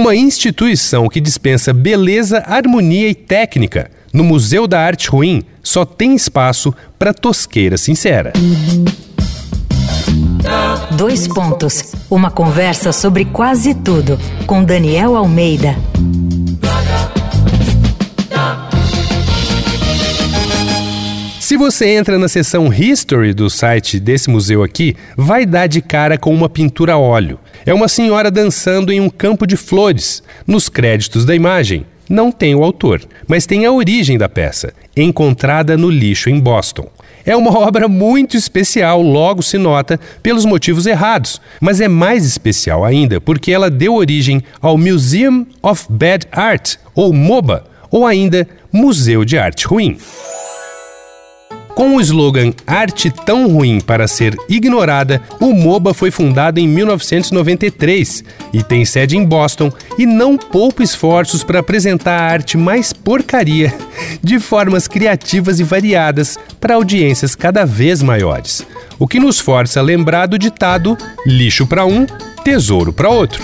[0.00, 3.90] Uma instituição que dispensa beleza, harmonia e técnica.
[4.14, 8.32] No Museu da Arte Ruim só tem espaço para tosqueira sincera.
[10.96, 11.92] Dois pontos.
[12.10, 15.76] Uma conversa sobre quase tudo com Daniel Almeida.
[21.60, 26.32] Você entra na seção History do site desse museu aqui, vai dar de cara com
[26.34, 27.38] uma pintura a óleo.
[27.66, 30.22] É uma senhora dançando em um campo de flores.
[30.46, 35.76] Nos créditos da imagem, não tem o autor, mas tem a origem da peça, encontrada
[35.76, 36.88] no lixo em Boston.
[37.26, 42.86] É uma obra muito especial, logo se nota, pelos motivos errados, mas é mais especial
[42.86, 49.26] ainda porque ela deu origem ao Museum of Bad Art, ou MOBA, ou ainda Museu
[49.26, 49.98] de Arte Ruim.
[51.74, 58.24] Com o slogan Arte tão ruim para ser ignorada, o MOBA foi fundado em 1993
[58.52, 63.72] e tem sede em Boston e não poupa esforços para apresentar a arte mais porcaria
[64.22, 68.66] de formas criativas e variadas para audiências cada vez maiores.
[68.98, 70.96] O que nos força a lembrar do ditado
[71.26, 72.04] lixo para um,
[72.44, 73.42] tesouro para outro.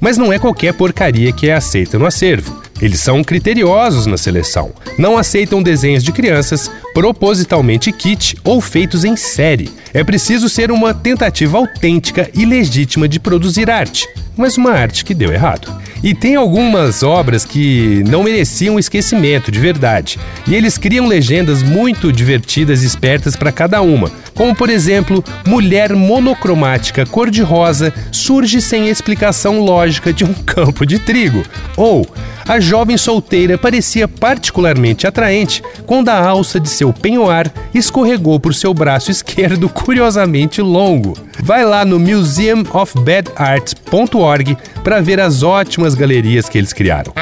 [0.00, 2.65] Mas não é qualquer porcaria que é aceita no acervo.
[2.80, 4.72] Eles são criteriosos na seleção.
[4.98, 9.70] Não aceitam desenhos de crianças propositalmente kit ou feitos em série.
[9.92, 15.14] É preciso ser uma tentativa autêntica e legítima de produzir arte, mas uma arte que
[15.14, 15.74] deu errado.
[16.06, 22.12] E tem algumas obras que não mereciam esquecimento de verdade, e eles criam legendas muito
[22.12, 29.58] divertidas e espertas para cada uma, como por exemplo, mulher monocromática cor-de-rosa surge sem explicação
[29.58, 31.42] lógica de um campo de trigo,
[31.76, 32.06] ou
[32.46, 38.72] a jovem solteira parecia particularmente atraente quando a alça de seu penhoar escorregou por seu
[38.72, 41.14] braço esquerdo curiosamente longo.
[41.42, 47.12] Vai lá no museumofbadarts.org para ver as ótimas galerias que eles criaram.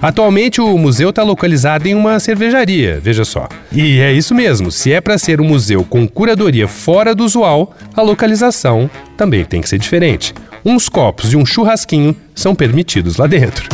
[0.00, 3.46] Atualmente o museu está localizado em uma cervejaria, veja só.
[3.70, 7.74] E é isso mesmo, se é para ser um museu com curadoria fora do usual,
[7.94, 10.32] a localização também tem que ser diferente.
[10.64, 13.68] Uns copos e um churrasquinho são permitidos lá dentro.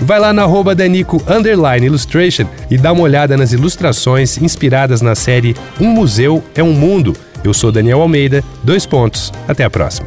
[0.00, 1.20] Vai lá na arroba Danico
[1.82, 7.16] Illustration e dá uma olhada nas ilustrações inspiradas na série Um Museu é um Mundo.
[7.42, 9.32] Eu sou Daniel Almeida, dois pontos.
[9.48, 10.06] Até a próxima.